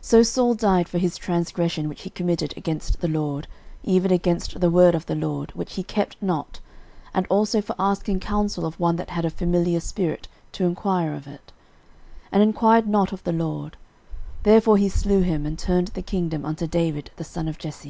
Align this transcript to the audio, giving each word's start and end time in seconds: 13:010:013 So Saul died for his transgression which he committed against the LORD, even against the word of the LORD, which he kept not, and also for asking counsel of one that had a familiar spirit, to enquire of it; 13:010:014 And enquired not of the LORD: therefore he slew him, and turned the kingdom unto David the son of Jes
13:010:013 0.00 0.04
So 0.06 0.22
Saul 0.22 0.54
died 0.54 0.88
for 0.88 0.96
his 0.96 1.18
transgression 1.18 1.86
which 1.86 2.00
he 2.00 2.08
committed 2.08 2.54
against 2.56 3.00
the 3.02 3.08
LORD, 3.08 3.46
even 3.82 4.10
against 4.10 4.58
the 4.58 4.70
word 4.70 4.94
of 4.94 5.04
the 5.04 5.14
LORD, 5.14 5.52
which 5.54 5.74
he 5.74 5.82
kept 5.82 6.16
not, 6.22 6.60
and 7.12 7.26
also 7.28 7.60
for 7.60 7.76
asking 7.78 8.20
counsel 8.20 8.64
of 8.64 8.80
one 8.80 8.96
that 8.96 9.10
had 9.10 9.26
a 9.26 9.28
familiar 9.28 9.80
spirit, 9.80 10.28
to 10.52 10.64
enquire 10.64 11.12
of 11.12 11.26
it; 11.26 11.52
13:010:014 12.32 12.32
And 12.32 12.42
enquired 12.42 12.86
not 12.88 13.12
of 13.12 13.22
the 13.24 13.32
LORD: 13.34 13.76
therefore 14.44 14.78
he 14.78 14.88
slew 14.88 15.20
him, 15.20 15.44
and 15.44 15.58
turned 15.58 15.88
the 15.88 16.00
kingdom 16.00 16.46
unto 16.46 16.66
David 16.66 17.10
the 17.16 17.22
son 17.24 17.46
of 17.46 17.62
Jes 17.62 17.86